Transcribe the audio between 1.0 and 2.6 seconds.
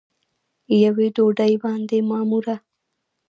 ډوډۍ باندې معموره